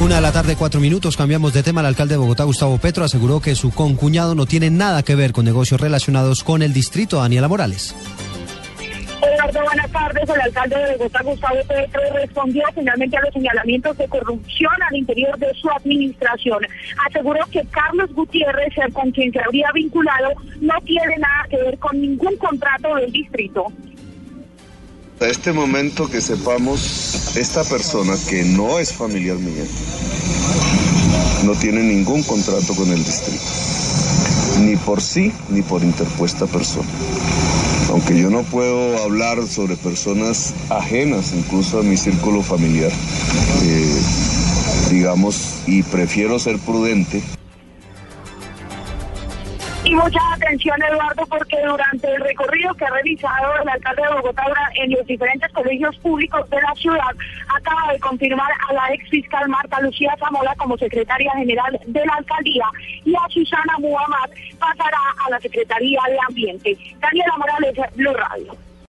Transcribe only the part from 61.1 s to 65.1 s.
general de la alcaldía y a Susana Muhammad pasará